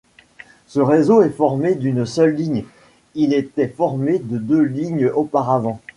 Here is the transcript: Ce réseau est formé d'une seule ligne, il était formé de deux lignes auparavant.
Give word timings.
Ce 0.65 0.79
réseau 0.79 1.21
est 1.21 1.29
formé 1.29 1.75
d'une 1.75 2.07
seule 2.07 2.33
ligne, 2.33 2.65
il 3.13 3.35
était 3.35 3.67
formé 3.67 4.17
de 4.17 4.39
deux 4.39 4.63
lignes 4.63 5.07
auparavant. 5.13 5.79